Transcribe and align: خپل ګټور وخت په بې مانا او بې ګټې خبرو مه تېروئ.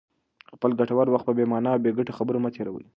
خپل 0.53 0.71
ګټور 0.79 1.07
وخت 1.09 1.25
په 1.27 1.33
بې 1.37 1.45
مانا 1.51 1.69
او 1.73 1.81
بې 1.83 1.91
ګټې 1.97 2.13
خبرو 2.17 2.41
مه 2.43 2.49
تېروئ. 2.55 2.85